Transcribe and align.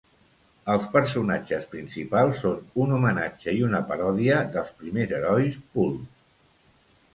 Els 0.75 0.85
personatges 0.93 1.67
principals 1.73 2.41
són 2.45 2.73
un 2.87 2.95
homenatge 2.97 3.55
i 3.59 3.63
una 3.69 3.83
paròdia 3.93 4.41
dels 4.57 4.75
primers 4.83 5.15
herois 5.21 5.63
pulp. 5.77 6.93